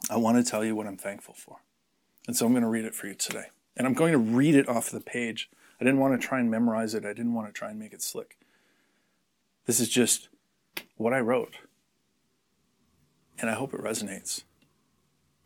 I 0.10 0.16
want 0.16 0.38
to 0.38 0.50
tell 0.50 0.64
you 0.64 0.74
what 0.74 0.88
I'm 0.88 0.96
thankful 0.96 1.34
for. 1.34 1.58
And 2.28 2.36
so 2.36 2.46
I'm 2.46 2.54
going 2.54 2.64
to 2.64 2.70
read 2.70 2.86
it 2.86 2.96
for 2.96 3.08
you 3.08 3.16
today. 3.16 3.46
And 3.76 3.88
I'm 3.88 3.94
going 3.94 4.12
to 4.12 4.18
read 4.18 4.56
it 4.56 4.70
off 4.70 4.90
the 4.90 5.02
page. 5.02 5.50
I 5.80 5.84
didn't 5.84 6.00
want 6.00 6.20
to 6.20 6.28
try 6.28 6.40
and 6.40 6.50
memorize 6.50 6.94
it, 6.94 7.06
I 7.06 7.14
didn't 7.14 7.34
want 7.34 7.48
to 7.48 7.54
try 7.54 7.70
and 7.70 7.80
make 7.80 7.94
it 7.94 8.02
slick. 8.02 8.38
This 9.66 9.80
is 9.80 9.90
just 9.90 10.30
what 10.98 11.14
I 11.14 11.20
wrote. 11.20 11.56
And 13.40 13.50
I 13.50 13.54
hope 13.54 13.74
it 13.74 13.82
resonates 13.82 14.44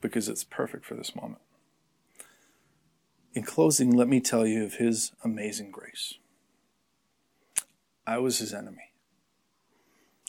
because 0.02 0.30
it's 0.30 0.44
perfect 0.44 0.86
for 0.86 0.96
this 0.96 1.16
moment. 1.16 1.42
In 3.34 3.44
closing, 3.44 3.96
let 3.96 4.08
me 4.08 4.20
tell 4.20 4.46
you 4.46 4.64
of 4.64 4.76
his 4.76 5.12
amazing 5.24 5.72
grace. 5.72 6.16
I 8.06 8.18
was 8.20 8.40
his 8.40 8.54
enemy. 8.54 8.92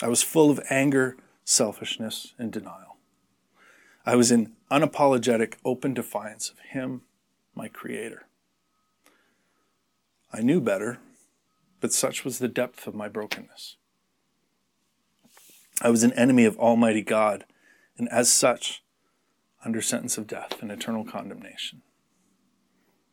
I 0.02 0.08
was 0.08 0.22
full 0.22 0.50
of 0.50 0.60
anger, 0.70 1.16
selfishness, 1.44 2.34
and 2.38 2.52
denial. 2.52 2.87
I 4.08 4.16
was 4.16 4.32
in 4.32 4.54
unapologetic, 4.70 5.56
open 5.66 5.92
defiance 5.92 6.48
of 6.48 6.58
Him, 6.60 7.02
my 7.54 7.68
Creator. 7.68 8.24
I 10.32 10.40
knew 10.40 10.62
better, 10.62 10.98
but 11.82 11.92
such 11.92 12.24
was 12.24 12.38
the 12.38 12.48
depth 12.48 12.86
of 12.86 12.94
my 12.94 13.10
brokenness. 13.10 13.76
I 15.82 15.90
was 15.90 16.04
an 16.04 16.14
enemy 16.14 16.46
of 16.46 16.58
Almighty 16.58 17.02
God, 17.02 17.44
and 17.98 18.08
as 18.08 18.32
such, 18.32 18.82
under 19.62 19.82
sentence 19.82 20.16
of 20.16 20.26
death 20.26 20.62
and 20.62 20.72
eternal 20.72 21.04
condemnation. 21.04 21.82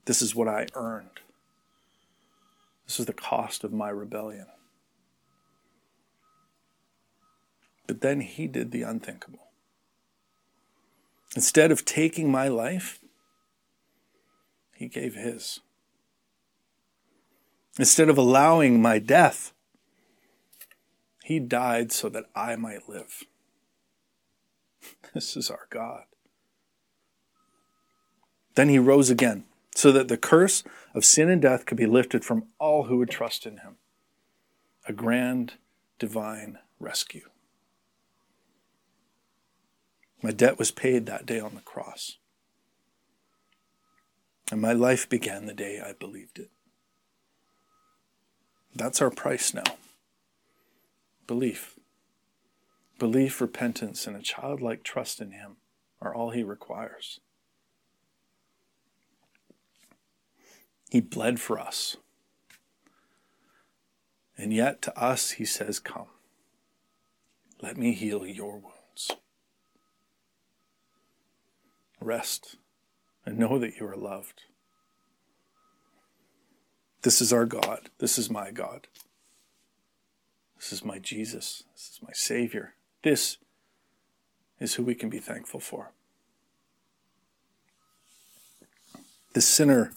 This 0.05 0.21
is 0.21 0.33
what 0.33 0.47
I 0.47 0.67
earned. 0.75 1.19
This 2.87 3.01
is 3.01 3.05
the 3.05 3.11
cost 3.11 3.65
of 3.65 3.73
my 3.73 3.89
rebellion. 3.89 4.47
But 7.85 7.99
then 7.99 8.21
he 8.21 8.47
did 8.47 8.71
the 8.71 8.83
unthinkable. 8.83 9.44
Instead 11.35 11.69
of 11.71 11.83
taking 11.83 12.31
my 12.31 12.47
life, 12.47 12.99
he 14.73 14.87
gave 14.87 15.15
his. 15.15 15.59
Instead 17.77 18.09
of 18.09 18.17
allowing 18.17 18.81
my 18.81 18.99
death, 18.99 19.51
he 21.23 21.39
died 21.39 21.91
so 21.91 22.07
that 22.07 22.25
I 22.35 22.55
might 22.55 22.87
live. 22.89 23.23
This 25.13 25.37
is 25.37 25.49
our 25.49 25.67
God. 25.69 26.03
Then 28.55 28.67
he 28.67 28.79
rose 28.79 29.09
again, 29.09 29.45
so 29.73 29.93
that 29.93 30.09
the 30.09 30.17
curse 30.17 30.61
of 30.93 31.05
sin 31.05 31.29
and 31.29 31.41
death 31.41 31.65
could 31.65 31.77
be 31.77 31.85
lifted 31.85 32.25
from 32.25 32.47
all 32.59 32.83
who 32.83 32.97
would 32.97 33.09
trust 33.09 33.45
in 33.45 33.59
him. 33.59 33.77
A 34.87 34.93
grand 34.93 35.53
divine 35.99 36.59
rescue. 36.79 37.29
My 40.25 40.31
debt 40.31 40.57
was 40.57 40.71
paid 40.71 41.05
that 41.05 41.27
day 41.27 41.39
on 41.39 41.53
the 41.53 41.61
cross. 41.61 42.17
And 44.51 44.59
my 44.59 44.73
life 44.73 45.07
began 45.07 45.45
the 45.45 45.53
day 45.53 45.79
I 45.79 45.93
believed 45.93 46.39
it. 46.39 46.49
That's 48.73 49.03
our 49.03 49.11
price 49.11 49.53
now. 49.53 49.77
Belief. 51.27 51.77
Belief, 52.97 53.39
repentance, 53.39 54.07
and 54.07 54.17
a 54.17 54.21
childlike 54.23 54.83
trust 54.83 55.21
in 55.21 55.29
Him 55.29 55.57
are 56.01 56.15
all 56.15 56.31
He 56.31 56.41
requires. 56.41 57.19
He 60.89 61.01
bled 61.01 61.39
for 61.39 61.59
us. 61.59 61.97
And 64.35 64.51
yet 64.51 64.81
to 64.81 64.99
us, 64.99 65.31
He 65.33 65.45
says, 65.45 65.77
Come, 65.77 66.07
let 67.61 67.77
me 67.77 67.91
heal 67.91 68.25
your 68.25 68.53
wounds 68.53 69.17
rest 72.05 72.55
and 73.25 73.37
know 73.37 73.59
that 73.59 73.77
you 73.77 73.87
are 73.87 73.97
loved. 73.97 74.43
This 77.01 77.21
is 77.21 77.33
our 77.33 77.45
God. 77.45 77.89
This 77.99 78.17
is 78.17 78.29
my 78.29 78.51
God. 78.51 78.87
This 80.57 80.71
is 80.71 80.85
my 80.85 80.99
Jesus. 80.99 81.63
This 81.73 81.91
is 81.93 81.99
my 82.01 82.13
Savior. 82.13 82.73
This 83.03 83.37
is 84.59 84.75
who 84.75 84.83
we 84.83 84.95
can 84.95 85.09
be 85.09 85.19
thankful 85.19 85.59
for. 85.59 85.91
The 89.33 89.41
sinner 89.41 89.91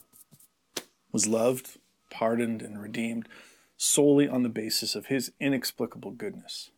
was 1.12 1.26
loved, 1.26 1.78
pardoned, 2.10 2.60
and 2.60 2.82
redeemed 2.82 3.28
solely 3.76 4.28
on 4.28 4.42
the 4.42 4.48
basis 4.48 4.94
of 4.94 5.06
his 5.06 5.32
inexplicable 5.40 6.10
goodness. 6.10 6.70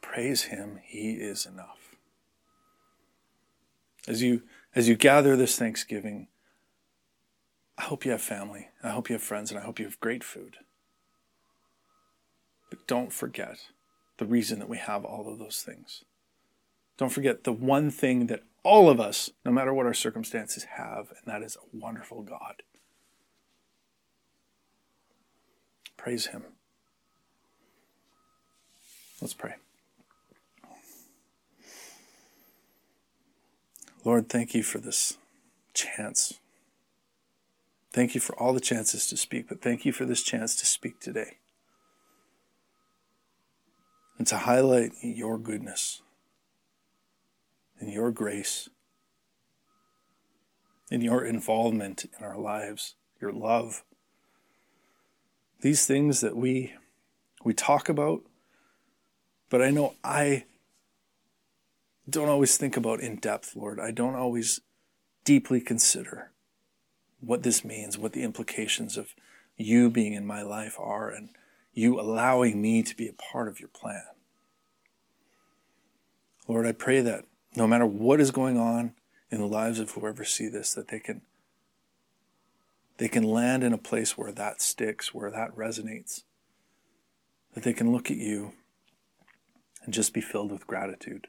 Praise 0.00 0.44
him, 0.44 0.78
he 0.84 1.14
is 1.14 1.44
enough. 1.44 1.85
As 4.06 4.22
you 4.22 4.42
as 4.74 4.88
you 4.88 4.94
gather 4.94 5.36
this 5.36 5.58
Thanksgiving, 5.58 6.28
I 7.78 7.82
hope 7.82 8.04
you 8.04 8.10
have 8.10 8.22
family. 8.22 8.68
I 8.82 8.90
hope 8.90 9.08
you 9.08 9.14
have 9.14 9.22
friends, 9.22 9.50
and 9.50 9.58
I 9.58 9.62
hope 9.62 9.78
you 9.78 9.86
have 9.86 10.00
great 10.00 10.22
food. 10.22 10.56
But 12.70 12.86
don't 12.86 13.12
forget 13.12 13.58
the 14.18 14.26
reason 14.26 14.58
that 14.58 14.68
we 14.68 14.78
have 14.78 15.04
all 15.04 15.32
of 15.32 15.38
those 15.38 15.62
things. 15.64 16.04
Don't 16.98 17.12
forget 17.12 17.44
the 17.44 17.52
one 17.52 17.90
thing 17.90 18.26
that 18.26 18.42
all 18.62 18.88
of 18.90 19.00
us, 19.00 19.30
no 19.44 19.52
matter 19.52 19.72
what 19.72 19.86
our 19.86 19.94
circumstances, 19.94 20.64
have, 20.76 21.10
and 21.10 21.26
that 21.26 21.42
is 21.42 21.56
a 21.56 21.76
wonderful 21.76 22.22
God. 22.22 22.62
Praise 25.96 26.26
Him. 26.26 26.44
Let's 29.20 29.34
pray. 29.34 29.54
Lord, 34.06 34.28
thank 34.28 34.54
you 34.54 34.62
for 34.62 34.78
this 34.78 35.18
chance. 35.74 36.38
Thank 37.92 38.14
you 38.14 38.20
for 38.20 38.40
all 38.40 38.52
the 38.52 38.60
chances 38.60 39.08
to 39.08 39.16
speak, 39.16 39.48
but 39.48 39.60
thank 39.60 39.84
you 39.84 39.92
for 39.92 40.04
this 40.04 40.22
chance 40.22 40.54
to 40.60 40.64
speak 40.64 41.00
today 41.00 41.38
and 44.16 44.24
to 44.28 44.36
highlight 44.36 44.92
your 45.02 45.38
goodness 45.38 46.02
and 47.80 47.92
your 47.92 48.12
grace 48.12 48.68
and 50.88 51.02
your 51.02 51.24
involvement 51.24 52.04
in 52.04 52.24
our 52.24 52.38
lives, 52.38 52.94
your 53.20 53.32
love. 53.32 53.82
These 55.62 55.84
things 55.84 56.20
that 56.20 56.36
we 56.36 56.74
we 57.42 57.54
talk 57.54 57.88
about, 57.88 58.22
but 59.50 59.60
I 59.60 59.70
know 59.70 59.94
I 60.04 60.44
don't 62.08 62.28
always 62.28 62.56
think 62.56 62.76
about 62.76 63.00
in 63.00 63.16
depth, 63.16 63.56
Lord. 63.56 63.80
I 63.80 63.90
don't 63.90 64.14
always 64.14 64.60
deeply 65.24 65.60
consider 65.60 66.30
what 67.20 67.42
this 67.42 67.64
means, 67.64 67.98
what 67.98 68.12
the 68.12 68.22
implications 68.22 68.96
of 68.96 69.14
you 69.56 69.90
being 69.90 70.12
in 70.12 70.26
my 70.26 70.42
life 70.42 70.76
are, 70.78 71.10
and 71.10 71.30
you 71.72 71.98
allowing 71.98 72.62
me 72.62 72.82
to 72.82 72.96
be 72.96 73.08
a 73.08 73.12
part 73.12 73.48
of 73.48 73.58
your 73.58 73.68
plan. 73.68 74.04
Lord, 76.46 76.66
I 76.66 76.72
pray 76.72 77.00
that 77.00 77.24
no 77.56 77.66
matter 77.66 77.86
what 77.86 78.20
is 78.20 78.30
going 78.30 78.58
on 78.58 78.94
in 79.30 79.40
the 79.40 79.46
lives 79.46 79.80
of 79.80 79.90
whoever 79.90 80.24
see 80.24 80.48
this, 80.48 80.74
that 80.74 80.88
they 80.88 81.00
can 81.00 81.22
they 82.98 83.08
can 83.08 83.24
land 83.24 83.62
in 83.62 83.74
a 83.74 83.78
place 83.78 84.16
where 84.16 84.32
that 84.32 84.62
sticks, 84.62 85.12
where 85.12 85.30
that 85.30 85.54
resonates, 85.54 86.22
that 87.52 87.62
they 87.62 87.74
can 87.74 87.92
look 87.92 88.10
at 88.10 88.16
you 88.16 88.52
and 89.84 89.92
just 89.92 90.14
be 90.14 90.22
filled 90.22 90.50
with 90.50 90.66
gratitude. 90.66 91.26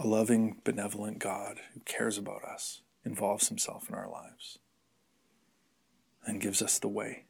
A 0.00 0.06
loving, 0.06 0.60
benevolent 0.62 1.18
God 1.18 1.58
who 1.74 1.80
cares 1.80 2.18
about 2.18 2.44
us, 2.44 2.82
involves 3.04 3.48
himself 3.48 3.88
in 3.88 3.96
our 3.96 4.08
lives, 4.08 4.60
and 6.24 6.40
gives 6.40 6.62
us 6.62 6.78
the 6.78 6.86
way. 6.86 7.24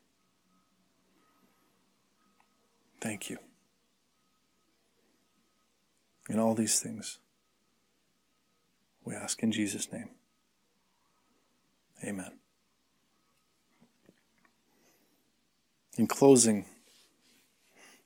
Thank 3.01 3.31
you. 3.31 3.39
In 6.29 6.39
all 6.39 6.55
these 6.55 6.79
things, 6.79 7.21
we 9.03 9.15
ask 9.15 9.43
in 9.43 9.51
Jesus' 9.51 9.91
name. 9.91 10.11
Amen. 12.05 12.33
In 15.97 16.07
closing, 16.07 16.67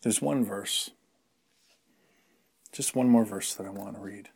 there's 0.02 0.22
one 0.22 0.44
verse, 0.44 0.90
just 2.70 2.94
one 2.94 3.08
more 3.08 3.24
verse 3.24 3.54
that 3.54 3.66
I 3.66 3.70
want 3.70 3.96
to 3.96 4.00
read. 4.00 4.28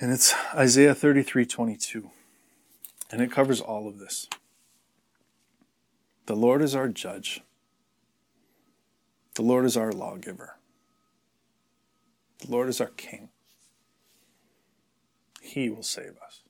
And 0.00 0.10
it's 0.10 0.34
Isaiah 0.54 0.94
33 0.94 1.44
22. 1.44 2.10
And 3.12 3.20
it 3.20 3.30
covers 3.30 3.60
all 3.60 3.86
of 3.86 3.98
this. 3.98 4.28
The 6.24 6.34
Lord 6.34 6.62
is 6.62 6.74
our 6.74 6.88
judge, 6.88 7.42
the 9.34 9.42
Lord 9.42 9.66
is 9.66 9.76
our 9.76 9.92
lawgiver. 9.92 10.56
The 12.38 12.50
Lord 12.50 12.70
is 12.70 12.80
our 12.80 12.88
King. 12.88 13.28
He 15.42 15.68
will 15.68 15.82
save 15.82 16.14
us. 16.26 16.40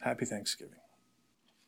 Happy 0.00 0.24
Thanksgiving. 0.24 0.78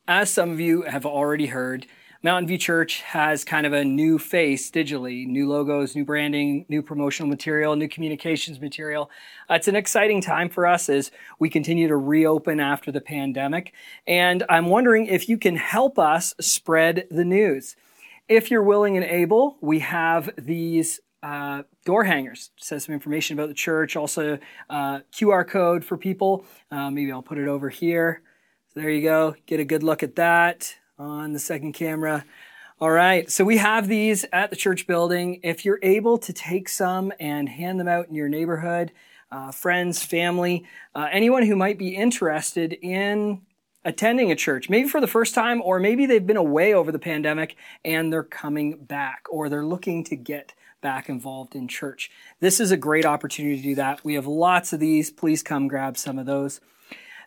As 0.06 0.30
some 0.30 0.50
of 0.50 0.60
you 0.60 0.82
have 0.82 1.04
already 1.04 1.46
heard, 1.46 1.86
Mountain 2.22 2.48
View 2.48 2.58
Church 2.58 3.00
has 3.00 3.44
kind 3.44 3.66
of 3.66 3.72
a 3.72 3.82
new 3.82 4.18
face 4.18 4.70
digitally, 4.70 5.26
new 5.26 5.48
logos, 5.48 5.96
new 5.96 6.04
branding, 6.04 6.66
new 6.68 6.82
promotional 6.82 7.26
material, 7.26 7.74
new 7.76 7.88
communications 7.88 8.60
material. 8.60 9.10
Uh, 9.48 9.54
it's 9.54 9.68
an 9.68 9.76
exciting 9.76 10.20
time 10.20 10.50
for 10.50 10.66
us 10.66 10.90
as 10.90 11.10
we 11.38 11.48
continue 11.48 11.88
to 11.88 11.96
reopen 11.96 12.60
after 12.60 12.92
the 12.92 13.00
pandemic. 13.00 13.72
And 14.06 14.44
I'm 14.50 14.66
wondering 14.66 15.06
if 15.06 15.30
you 15.30 15.38
can 15.38 15.56
help 15.56 15.98
us 15.98 16.34
spread 16.38 17.06
the 17.10 17.24
news. 17.24 17.74
If 18.28 18.50
you're 18.50 18.62
willing 18.62 18.98
and 18.98 19.06
able, 19.06 19.56
we 19.62 19.78
have 19.78 20.28
these 20.36 21.00
uh, 21.22 21.62
door 21.86 22.04
hangers. 22.04 22.50
It 22.58 22.64
says 22.64 22.84
some 22.84 22.92
information 22.92 23.38
about 23.38 23.48
the 23.48 23.54
church, 23.54 23.96
also 23.96 24.38
uh, 24.68 25.00
QR 25.10 25.48
code 25.48 25.86
for 25.86 25.96
people. 25.96 26.44
Uh, 26.70 26.90
maybe 26.90 27.12
I'll 27.12 27.22
put 27.22 27.38
it 27.38 27.48
over 27.48 27.70
here. 27.70 28.20
So 28.74 28.80
there 28.80 28.90
you 28.90 29.02
go. 29.02 29.36
Get 29.46 29.58
a 29.58 29.64
good 29.64 29.82
look 29.82 30.02
at 30.02 30.16
that 30.16 30.76
on 31.00 31.32
the 31.32 31.38
second 31.38 31.72
camera. 31.72 32.24
All 32.78 32.90
right, 32.90 33.30
so 33.30 33.44
we 33.44 33.56
have 33.56 33.88
these 33.88 34.24
at 34.32 34.50
the 34.50 34.56
church 34.56 34.86
building. 34.86 35.40
If 35.42 35.64
you're 35.64 35.78
able 35.82 36.18
to 36.18 36.32
take 36.32 36.68
some 36.68 37.12
and 37.18 37.48
hand 37.48 37.80
them 37.80 37.88
out 37.88 38.08
in 38.08 38.14
your 38.14 38.28
neighborhood, 38.28 38.92
uh, 39.32 39.50
friends, 39.50 40.02
family, 40.02 40.64
uh, 40.94 41.08
anyone 41.10 41.44
who 41.44 41.56
might 41.56 41.78
be 41.78 41.94
interested 41.94 42.72
in 42.72 43.42
attending 43.84 44.30
a 44.30 44.36
church, 44.36 44.68
maybe 44.68 44.88
for 44.88 45.00
the 45.00 45.06
first 45.06 45.34
time, 45.34 45.62
or 45.62 45.78
maybe 45.78 46.04
they've 46.04 46.26
been 46.26 46.36
away 46.36 46.74
over 46.74 46.92
the 46.92 46.98
pandemic 46.98 47.56
and 47.84 48.12
they're 48.12 48.22
coming 48.22 48.76
back, 48.76 49.26
or 49.30 49.48
they're 49.48 49.64
looking 49.64 50.04
to 50.04 50.16
get 50.16 50.54
back 50.82 51.08
involved 51.08 51.54
in 51.54 51.68
church. 51.68 52.10
This 52.40 52.60
is 52.60 52.70
a 52.70 52.76
great 52.76 53.06
opportunity 53.06 53.56
to 53.56 53.62
do 53.62 53.74
that. 53.76 54.04
We 54.04 54.14
have 54.14 54.26
lots 54.26 54.72
of 54.72 54.80
these. 54.80 55.10
Please 55.10 55.42
come 55.42 55.68
grab 55.68 55.96
some 55.96 56.18
of 56.18 56.26
those. 56.26 56.60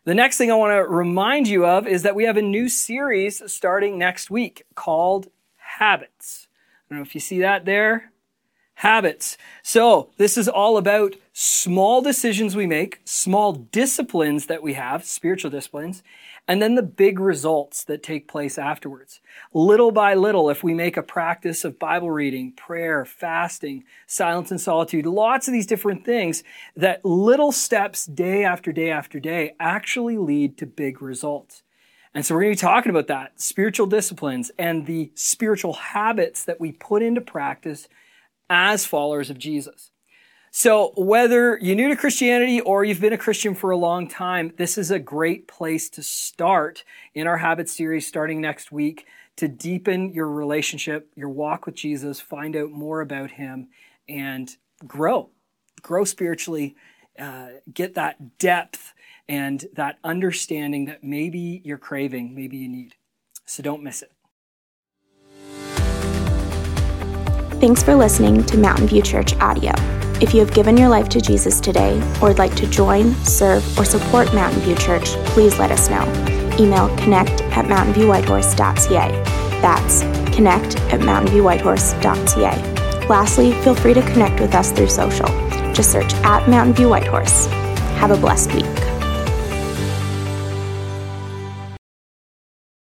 The 0.06 0.14
next 0.14 0.38
thing 0.38 0.52
I 0.52 0.56
want 0.56 0.74
to 0.74 0.84
remind 0.84 1.48
you 1.48 1.66
of 1.66 1.88
is 1.88 2.04
that 2.04 2.14
we 2.14 2.26
have 2.26 2.36
a 2.36 2.42
new 2.42 2.68
series 2.68 3.42
starting 3.50 3.98
next 3.98 4.30
week 4.30 4.64
called 4.76 5.30
Habits. 5.56 6.48
I 6.52 6.94
don't 6.94 7.00
know 7.00 7.04
if 7.04 7.16
you 7.16 7.22
see 7.22 7.40
that 7.40 7.64
there. 7.64 8.12
Habits. 8.76 9.38
So, 9.62 10.10
this 10.18 10.38
is 10.38 10.50
all 10.50 10.76
about 10.76 11.16
small 11.32 12.02
decisions 12.02 12.54
we 12.54 12.68
make, 12.68 13.00
small 13.06 13.54
disciplines 13.54 14.48
that 14.48 14.62
we 14.62 14.74
have, 14.74 15.06
spiritual 15.06 15.52
disciplines, 15.52 16.04
and 16.48 16.62
then 16.62 16.76
the 16.76 16.84
big 16.84 17.20
results 17.20 17.86
that 17.86 18.04
take 18.04 18.28
place 18.28 18.58
afterwards. 18.58 19.22
Little 19.54 19.92
by 19.92 20.14
little, 20.14 20.50
if 20.50 20.64
we 20.64 20.74
make 20.74 20.98
a 20.98 21.04
practice 21.04 21.64
of 21.64 21.80
Bible 21.80 22.12
reading, 22.12 22.52
prayer, 22.52 23.06
fasting, 23.06 23.86
silence 24.08 24.52
and 24.52 24.60
solitude, 24.60 25.06
lots 25.06 25.48
of 25.48 25.54
these 25.54 25.66
different 25.66 26.04
things, 26.04 26.44
that 26.76 27.04
little 27.06 27.54
steps 27.54 28.06
day 28.06 28.44
after 28.44 28.74
day 28.74 28.92
after 28.92 29.20
day 29.20 29.56
actually 29.60 30.18
lead 30.18 30.58
to 30.58 30.66
big 30.66 31.02
results. 31.02 31.64
And 32.14 32.26
so 32.26 32.36
we're 32.36 32.42
going 32.42 32.56
to 32.56 32.62
be 32.62 32.68
talking 32.68 32.90
about 32.90 33.08
that 33.08 33.42
spiritual 33.42 33.88
disciplines 33.88 34.52
and 34.60 34.86
the 34.86 35.12
spiritual 35.16 35.74
habits 35.74 36.44
that 36.46 36.60
we 36.60 36.74
put 36.74 37.02
into 37.02 37.22
practice 37.22 37.88
as 38.50 38.86
followers 38.86 39.30
of 39.30 39.40
Jesus. 39.40 39.92
So 40.56 40.94
whether 40.96 41.58
you're 41.60 41.76
new 41.76 41.90
to 41.90 41.96
Christianity 41.96 42.62
or 42.62 42.86
you've 42.86 43.02
been 43.02 43.12
a 43.12 43.18
Christian 43.18 43.56
for 43.56 43.72
a 43.72 43.76
long 43.76 44.08
time, 44.08 44.54
this 44.56 44.78
is 44.78 44.92
a 44.92 45.00
great 45.00 45.48
place 45.48 45.90
to 45.90 46.04
start 46.04 46.84
in 47.16 47.26
our 47.26 47.38
habit 47.38 47.68
series 47.68 48.06
starting 48.06 48.40
next 48.40 48.72
week 48.72 49.08
to 49.38 49.48
deepen 49.48 50.14
your 50.14 50.30
relationship, 50.30 51.12
your 51.16 51.30
walk 51.30 51.66
with 51.66 51.74
Jesus, 51.74 52.22
find 52.22 52.56
out 52.56 52.70
more 52.70 53.02
about 53.02 53.32
him 53.32 53.70
and 54.08 54.56
grow, 54.86 55.32
grow 55.82 56.04
spiritually, 56.04 56.76
uh, 57.18 57.48
get 57.74 57.96
that 57.96 58.38
depth 58.38 58.94
and 59.28 59.66
that 59.74 59.98
understanding 60.04 60.86
that 60.86 61.04
maybe 61.04 61.64
you're 61.66 61.80
craving, 61.80 62.36
maybe 62.36 62.58
you 62.58 62.70
need. 62.70 62.94
So 63.48 63.64
don't 63.64 63.82
miss 63.82 64.04
it. 64.04 64.12
Thanks 67.60 67.82
for 67.82 67.96
listening 67.96 68.44
to 68.46 68.58
Mountain 68.60 68.86
View 68.86 69.02
Church 69.02 69.36
audio. 69.38 69.72
If 70.24 70.34
you 70.34 70.40
have 70.40 70.54
given 70.54 70.78
your 70.78 70.88
life 70.88 71.10
to 71.10 71.20
Jesus 71.20 71.60
today 71.60 72.00
or 72.22 72.30
would 72.30 72.38
like 72.38 72.56
to 72.56 72.66
join, 72.66 73.14
serve, 73.26 73.78
or 73.78 73.84
support 73.84 74.34
Mountain 74.34 74.62
View 74.62 74.76
Church, 74.76 75.04
please 75.26 75.60
let 75.60 75.70
us 75.70 75.90
know. 75.90 76.04
Email 76.58 76.88
connect 76.96 77.42
at 77.42 77.66
mountainviewwhitehorse.ca. 77.66 79.12
That's 79.62 80.04
connect 80.34 80.78
at 80.94 81.02
mountainviewwhitehorse.ca. 81.02 83.08
Lastly, 83.10 83.52
feel 83.64 83.76
free 83.76 83.94
to 83.96 84.02
connect 84.14 84.40
with 84.40 84.56
us 84.56 84.72
through 84.72 84.88
social. 84.88 85.28
Just 85.74 85.92
search 85.92 86.14
at 86.24 86.48
Mountain 86.48 86.76
View 86.76 86.88
Whitehorse. 86.88 87.48
Have 87.98 88.12
a 88.12 88.18
blessed 88.18 88.54
week. 88.54 88.83